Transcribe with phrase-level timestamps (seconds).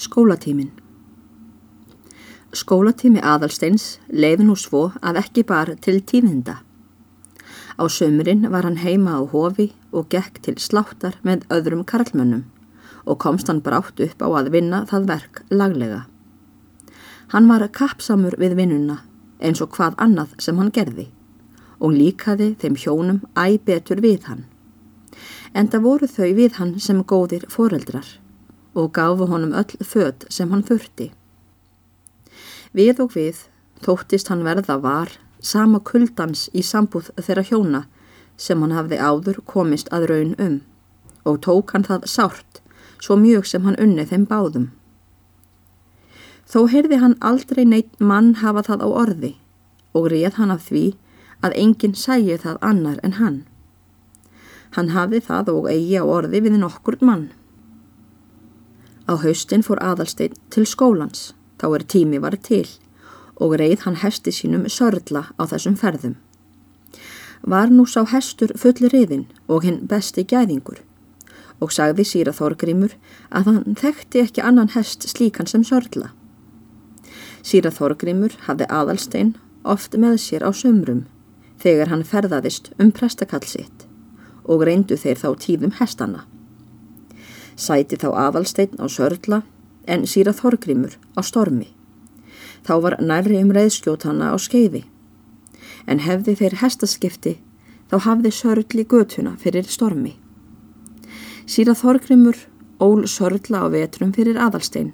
[0.00, 0.70] Skólatímin
[2.56, 6.54] Skólatími aðalsteins leiði nú svo að ekki bara til tíðinda.
[7.76, 12.46] Á sömurinn var hann heima á hofi og gekk til sláttar með öðrum karlmönnum
[13.04, 16.00] og komst hann brátt upp á að vinna það verk laglega.
[17.36, 19.02] Hann var kappsamur við vinnuna
[19.36, 21.10] eins og hvað annað sem hann gerði
[21.76, 24.48] og líkaði þeim hjónum æg betur við hann.
[25.52, 28.08] Enda voru þau við hann sem góðir foreldrar
[28.74, 31.10] og gafu honum öll född sem hann þurfti.
[32.72, 33.46] Við og við
[33.82, 37.84] þóttist hann verða var sama kuldans í sambúð þeirra hjóna
[38.36, 40.60] sem hann hafði áður komist að raun um
[41.28, 42.60] og tók hann það sárt
[43.00, 44.70] svo mjög sem hann unni þeim báðum.
[46.50, 49.32] Þó heyrði hann aldrei neitt mann hafa það á orði
[49.94, 50.84] og réð hann af því
[51.46, 53.38] að enginn sæi það annar en hann.
[54.76, 57.30] Hann hafði það og eigi á orði við nokkur mann.
[59.10, 62.68] Á haustin fór aðalstein til skólans, þá er tími var til
[63.42, 66.14] og reið hann hesti sínum sörla á þessum ferðum.
[67.42, 70.84] Var nú sá hestur fulli riðin og hinn besti gæðingur
[71.60, 72.94] og sagði síra Þorgrímur
[73.34, 76.12] að hann þekkti ekki annan hest slíkan sem sörla.
[77.42, 81.06] Síra Þorgrímur hafði aðalstein oft með sér á sömrum
[81.60, 83.88] þegar hann ferðaðist um prestakall sitt
[84.44, 86.28] og reyndu þeir þá tíðum hestana
[87.60, 89.42] sæti þá aðalsteinn á sörla
[89.86, 91.68] en síra þorgrimur á stormi.
[92.64, 94.84] Þá var nærri um reyðskjótana á skeiði.
[95.86, 97.36] En hefði þeir hestaskipti
[97.90, 100.16] þá hafði sörli götuna fyrir stormi.
[101.50, 102.36] Síra þorgrimur
[102.80, 104.92] ól sörla á vetrum fyrir aðalsteinn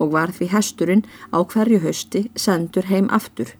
[0.00, 3.54] og var því hesturinn á hverju hausti sendur heim aftur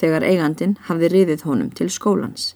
[0.00, 2.52] þegar eigandin hafði riðið honum til skólans.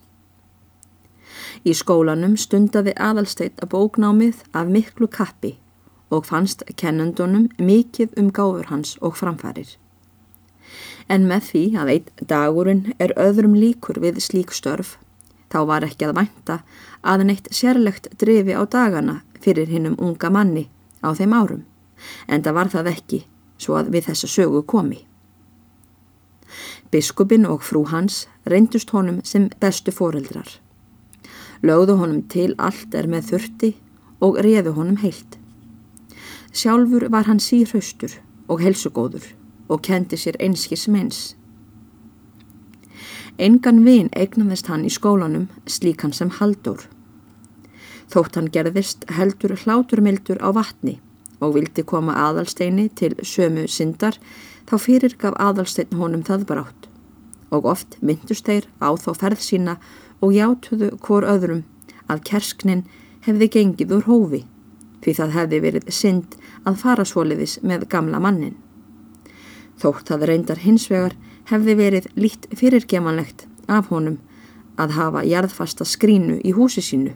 [1.64, 5.56] Í skólanum stundaði aðalsteit að bóknámið af miklu kappi
[6.10, 9.76] og fannst kennendunum mikið um gáfur hans og framfærir.
[11.08, 14.96] En með því að einn dagurinn er öðrum líkur við slík störf,
[15.50, 16.58] þá var ekki að vænta
[17.02, 20.66] að neitt sérlegt drifi á dagana fyrir hinnum unga manni
[21.02, 21.64] á þeim árum,
[22.26, 23.22] en það var það ekki
[23.58, 25.00] svo að við þessa sögu komi.
[26.90, 30.58] Biskupin og frú hans reyndust honum sem bestu foreldrar
[31.62, 33.72] lögðu honum til allt er með þurfti
[34.24, 35.38] og réðu honum heilt.
[36.56, 38.16] Sjálfur var hann síðhraustur
[38.48, 39.26] og helsugóður
[39.68, 41.34] og kendi sér einskis meins.
[43.38, 46.86] Engan vin eignaðist hann í skólanum slíkan sem haldur.
[48.08, 50.96] Þótt hann gerðist heldur hláturmildur á vatni
[51.44, 54.16] og vildi koma aðalsteini til sömu syndar
[54.66, 56.88] þá fyrir gaf aðalstein honum það brátt
[57.56, 59.78] og oft myndust þeir á þá ferð sína
[60.20, 61.64] og játuðu hvor öðrum
[62.12, 62.84] að kersknin
[63.26, 64.44] hefði gengið úr hófi
[65.04, 66.36] því það hefði verið synd
[66.66, 68.56] að fara svoliðis með gamla mannin.
[69.78, 71.14] Þótt að reyndar hinsvegar
[71.50, 74.18] hefði verið lít fyrirgemanlegt af honum
[74.80, 77.14] að hafa jarðfasta skrínu í húsi sínu.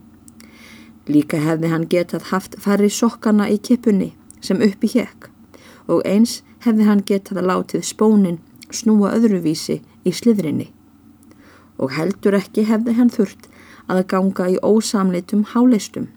[1.10, 4.12] Líka hefði hann getað haft færri sokkana í kipunni
[4.44, 5.30] sem uppi hjekk
[5.90, 8.38] og eins hefði hann getað látið spónin
[8.70, 10.70] snúa öðruvísi í sliðrinni
[11.80, 13.48] og heldur ekki hefði hann þurft
[13.90, 16.10] að ganga í ósamleitum háleistum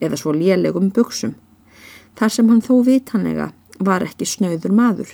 [0.00, 1.34] eða svo lélegum buksum,
[2.16, 5.12] þar sem hann þó vitanlega var ekki snauður maður.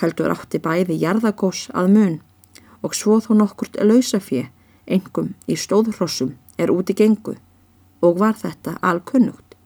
[0.00, 2.16] Heldur átti bæði jarðagós að mun
[2.86, 4.46] og svo þó nokkurt lausafið,
[4.86, 7.36] engum í stóðhrossum, er úti gengu
[8.00, 9.56] og var þetta alkunnugt.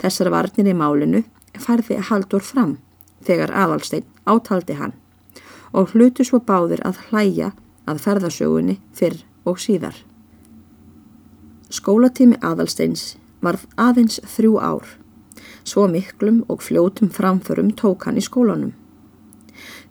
[0.00, 1.22] Þessar varnir í málinu
[1.58, 2.78] færði Haldur fram
[3.26, 4.96] þegar aðalstein átaldi hann
[5.72, 7.52] og hlutu svo báðir að hlæja
[7.88, 9.96] að ferðasögunni fyrr og síðar.
[11.72, 14.86] Skólatími aðalsteins varð aðeins þrjú ár,
[15.64, 18.74] svo miklum og fljótum framförum tók hann í skólanum.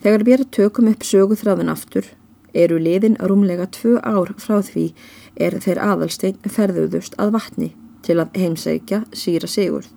[0.02, 2.06] Þegar við tökum upp söguþráðun aftur,
[2.54, 4.92] eru liðin rúmlega tvö ár frá því
[5.36, 7.72] er þeir aðalstein ferðuðust að vatni
[8.06, 9.90] til að heimsækja síra sigurð.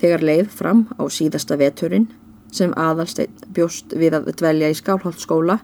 [0.00, 2.08] Þegar leið fram á síðasta veturinn,
[2.54, 5.60] sem aðalstein bjóst við að dvelja í skálholtskóla,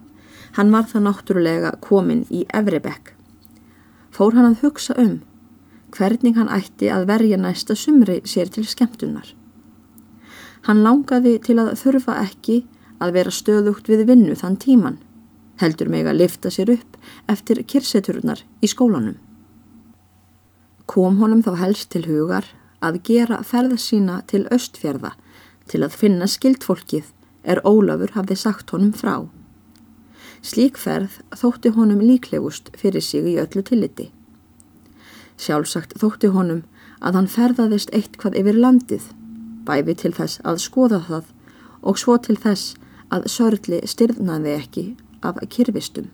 [0.57, 3.11] Hann var það náttúrulega komin í Evribekk.
[4.09, 5.19] Fór hann að hugsa um
[5.97, 9.29] hvernig hann ætti að verja næsta sumri sér til skemmtunar.
[10.65, 12.57] Hann langaði til að þurfa ekki
[13.05, 14.97] að vera stöðugt við vinnu þann tíman,
[15.61, 16.97] heldur mig að lifta sér upp
[17.33, 19.21] eftir kirseturnar í skólanum.
[20.89, 22.49] Kom honum þá helst til hugar
[22.81, 25.13] að gera ferða sína til östfjörða
[25.71, 27.13] til að finna skildfólkið
[27.47, 29.27] er Ólafur hafði sagt honum frá.
[30.43, 34.11] Slík ferð þótti honum líklegust fyrir sig í öllu tilliti.
[35.37, 36.63] Sjálfsagt þótti honum
[37.01, 39.09] að hann ferðaðist eitthvað yfir landið
[39.67, 41.33] bæfi til þess að skoða það
[41.83, 42.77] og svo til þess
[43.15, 44.87] að sörli styrnaði ekki
[45.27, 46.09] af kyrfistum.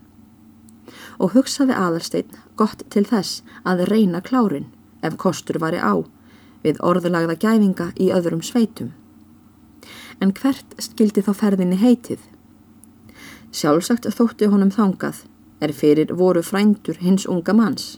[1.21, 4.69] Og hugsaði aðalsteinn gott til þess að reyna klárin
[5.01, 5.93] ef kostur var í á
[6.63, 8.93] við orðulagða gæfinga í öðrum sveitum.
[10.23, 12.21] En hvert skildi þá ferðinni heitið?
[13.51, 15.25] Sjálfsagt þótti honum þangað
[15.63, 17.97] er fyrir voru frændur hins unga manns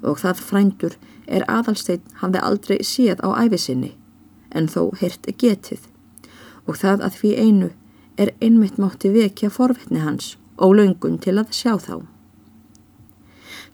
[0.00, 0.96] og það frændur
[1.28, 3.92] er aðalsteinn hafði aldrei séð á æfisinni
[4.56, 5.84] en þó hirt getið
[6.64, 7.70] og það að því einu
[8.16, 11.96] er einmitt mátti vekja forvitni hans og laungun til að sjá þá.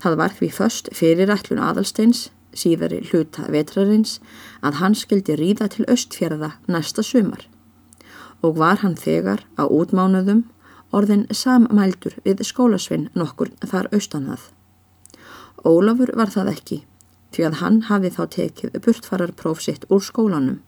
[0.03, 4.21] Það var því först fyrir ætlun aðalsteins, síðari hluta vetrarins,
[4.63, 7.47] að hann skildi ríða til östfjörða næsta sumar
[8.47, 10.45] og var hann þegar á útmánuðum
[10.95, 14.43] orðin sammældur við skólasvinn nokkur þar austanhað.
[15.67, 16.79] Ólafur var það ekki
[17.35, 20.61] því að hann hafi þá tekið burtfararpróf sitt úr skólanum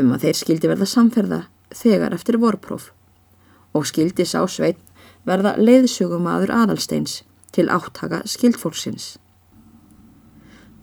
[0.00, 1.40] um að þeir skildi verða samferða
[1.74, 2.88] þegar eftir vorpróf
[3.74, 4.80] og skildi sá sveit
[5.28, 7.22] verða leiðsugumadur aðalsteins
[7.54, 9.14] til áttaka skildfólksins.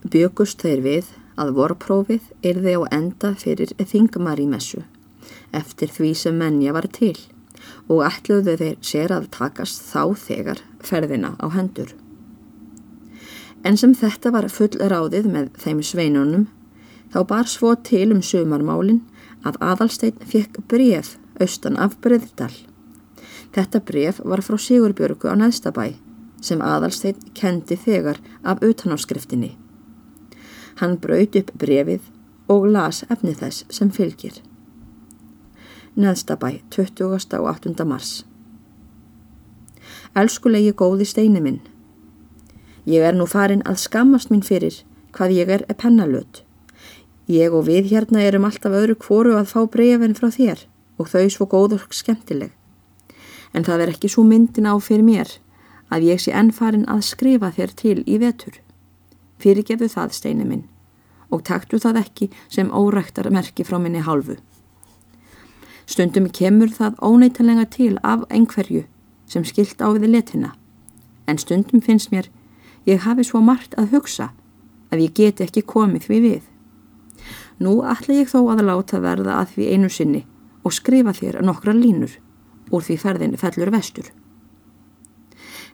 [0.08, 4.82] Bjögust þeir við að vorprófið erði á enda fyrir þingmar í messu
[5.52, 7.16] eftir því sem menja var til
[7.88, 11.92] og ætluðu þeir sér að takast þá þegar ferðina á hendur.
[13.62, 16.48] En sem þetta var full ráðið með þeim sveinunum,
[17.14, 19.02] þá bar svo til um sömarmálin
[19.46, 22.54] að aðalstein fekk bref austan af Breðdal.
[23.52, 25.92] Þetta bref var frá Sigurbjörgu á Næðstabæ
[26.42, 29.52] sem aðalstein kendi þegar af utanáfskriftinni.
[30.80, 32.08] Hann braut upp brefið
[32.50, 34.40] og las efni þess sem fylgir.
[35.96, 37.04] Næðstabæ, 20.
[37.38, 37.84] og 8.
[37.84, 38.26] mars.
[40.16, 41.60] Elskulegi góði steini minn,
[42.86, 44.80] Ég er nú farin að skammast mín fyrir
[45.14, 46.40] hvað ég er pennalöt.
[47.30, 50.64] Ég og við hérna erum alltaf öðru kvoru að fá breyfin frá þér
[50.98, 52.50] og þau svo góð og skemmtileg.
[53.54, 55.36] En það er ekki svo myndin á fyrir mér
[55.94, 58.58] að ég sé enn farin að skrifa þér til í vetur.
[59.38, 60.64] Fyrirgefu það steinu minn
[61.30, 64.40] og taktu það ekki sem óræktar merki frá minni hálfu.
[65.86, 68.84] Stundum kemur það óneitalega til af einhverju
[69.26, 70.52] sem skilt á við letina
[71.26, 72.28] en stundum finnst mér
[72.86, 74.32] Ég hafi svo margt að hugsa
[74.90, 76.42] að ég geti ekki komið því við.
[77.62, 80.24] Nú ætla ég þó að láta verða að því einu sinni
[80.66, 82.16] og skrifa þér nokkra línur
[82.74, 84.10] úr því ferðin fellur vestur.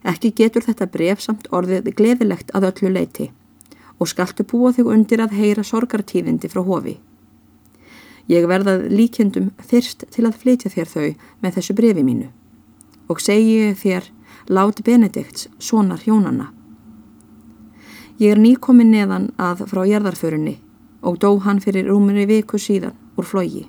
[0.05, 3.31] Ekki getur þetta bref samt orðið gleðilegt að öllu leiti
[3.97, 6.99] og skaltu búa þig undir að heyra sorgartíðindi frá hofi.
[8.29, 11.09] Ég verðað líkjendum fyrst til að flytja þér þau
[11.41, 12.29] með þessu brefi mínu
[13.09, 14.15] og segi þér
[14.49, 16.47] Láti Benedikts, sonar hjónanna
[18.19, 20.57] Ég er nýkomin neðan að frá jærðarförunni
[21.07, 23.61] og dó hann fyrir rúminni viku síðan úr flogi.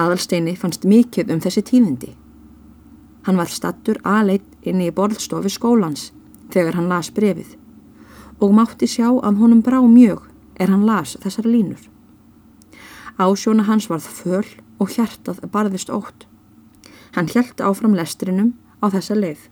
[0.00, 2.14] Aðalsteini fannst mikið um þessi tíðindi.
[3.28, 6.14] Hann var stattur aðleitt inn í borðstofi skólans
[6.54, 7.58] þegar hann las brefið
[8.40, 10.24] og mátti sjá að honum brá mjög
[10.56, 11.82] er hann las þessar línur.
[13.20, 14.46] Ásjóna hans varð föl
[14.80, 16.24] og hjartað barðist ótt.
[17.12, 19.42] Hann hjælt áfram lestrinum á þessa leið.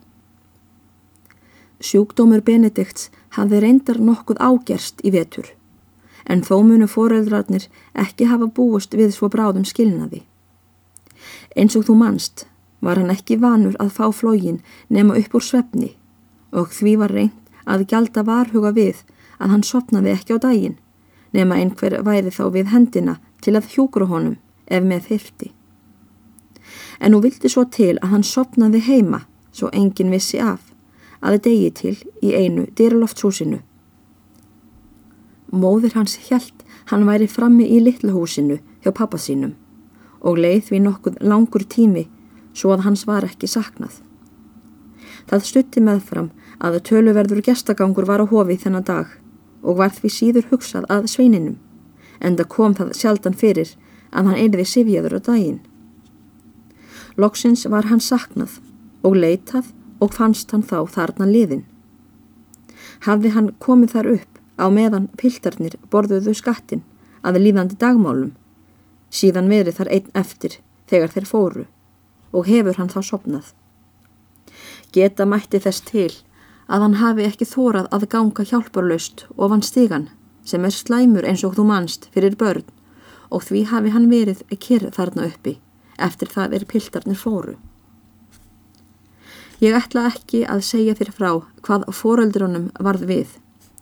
[1.79, 5.45] Sjúkdómur Benedikts hafði reyndar nokkuð ágerst í vetur,
[6.25, 10.23] en þó munu foreldrarnir ekki hafa búist við svo bráðum skilnaði.
[11.55, 12.47] Eins og þú manst
[12.81, 15.93] var hann ekki vanur að fá flógin nema upp úr svefni
[16.49, 19.03] og því var reynd að gjalda varhuga við
[19.37, 20.79] að hann sopnaði ekki á daginn
[21.35, 25.51] nema einhver væri þá við hendina til að hjúkru honum ef með þyrti.
[26.99, 30.69] En nú vildi svo til að hann sopnaði heima svo engin vissi af
[31.25, 33.59] að degi til í einu dyrloftshúsinu.
[35.51, 39.55] Móður hans hjælt hann væri frammi í litluhúsinu hjá pappa sínum
[40.19, 42.05] og leið við nokkuð langur tími
[42.53, 44.01] svo að hans var ekki saknað.
[45.29, 46.29] Það stutti meðfram
[46.59, 49.07] að töluverður gestagangur var á hofi þennan dag
[49.63, 51.57] og var því síður hugsað að sveininum
[52.19, 53.73] en það kom það sjaldan fyrir
[54.11, 55.59] að hann einriði sifjaður á daginn.
[57.19, 58.59] Loksins var hann saknað
[59.03, 61.65] og leitað og fannst hann þá þarna liðin.
[63.05, 66.83] Hafði hann komið þar upp á meðan piltarnir borðuðu skattin
[67.23, 68.33] að lífandi dagmálum,
[69.09, 70.59] síðan verið þar einn eftir
[70.91, 71.65] þegar þeir fóru
[72.31, 73.53] og hefur hann þá sopnað.
[74.93, 76.11] Geta mætti þess til
[76.69, 80.09] að hann hafi ekki þórað að ganga hjálparlaust ofan stígan
[80.45, 82.67] sem er slæmur eins og þú manst fyrir börn
[83.29, 85.57] og því hafi hann verið kyrð þarna uppi
[85.99, 87.57] eftir það er piltarnir fóru.
[89.59, 91.31] Ég ætla ekki að segja þér frá
[91.67, 93.33] hvað fóreldrunum varð við.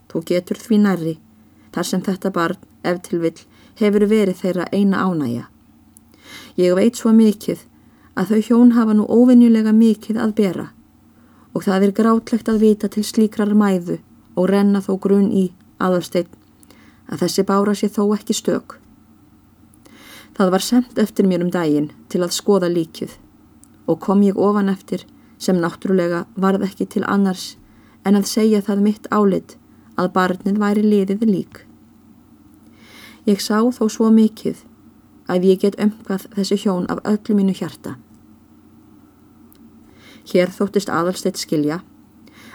[0.09, 1.13] Þú getur því nærri,
[1.75, 3.37] þar sem þetta barn ef til vill
[3.77, 5.45] hefur verið þeirra eina ánægja.
[6.57, 7.61] Ég veit svo mikið
[8.17, 10.67] að þau hjón hafa nú óvinjulega mikið að bera
[11.53, 13.99] og það er grátlegt að vita til slíkrar mæðu
[14.37, 15.47] og renna þó grunn í
[15.81, 16.33] aðalsteinn
[17.07, 18.77] að þessi bára sé þó ekki stök.
[20.37, 23.15] Það var sendt eftir mér um daginn til að skoða líkið
[23.87, 25.05] og kom ég ofan eftir
[25.41, 27.55] sem náttúrulega varð ekki til annars
[28.05, 29.57] en að segja það mitt álit
[29.97, 31.63] að barnið væri liðið lík.
[33.27, 34.63] Ég sá þó svo mikið
[35.27, 37.97] að ég get ömkvað þessi hjón af öllu mínu hjarta.
[40.27, 41.81] Hér þóttist aðalsteitt skilja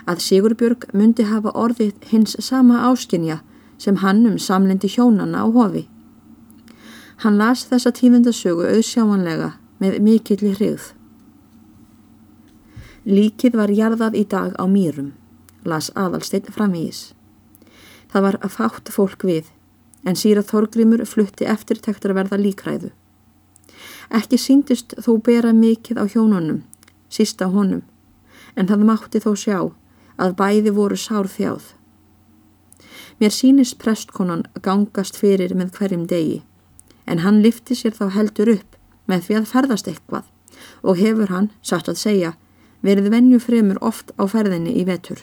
[0.08, 3.40] að Sigurbjörg myndi hafa orðið hins sama áskinja
[3.82, 5.88] sem hann um samlendi hjónana á hofi.
[7.22, 9.48] Hann las þessa tímundasögu auðsjámanlega
[9.82, 10.92] með mikillir hrigð.
[13.02, 15.10] Líkið var jarðað í dag á mýrum,
[15.66, 17.10] las aðalsteinn framvís.
[18.12, 19.50] Það var að fátt fólk við,
[20.06, 22.92] en síra Þorgrimur flutti eftirtektar verða líkræðu.
[24.14, 26.62] Ekki síndist þó bera mikið á hjónunum,
[27.10, 27.82] sísta honum,
[28.54, 29.58] en það mátti þó sjá
[30.22, 31.72] að bæði voru sár þjáð.
[33.22, 36.40] Mér sínist prestkonan gangast fyrir með hverjum degi,
[37.06, 38.74] en hann lifti sér þá heldur upp
[39.06, 40.24] með því að ferðast eitthvað
[40.82, 42.32] og hefur hann, satt að segja,
[42.82, 45.22] verið venju fremur oft á ferðinni í vetur.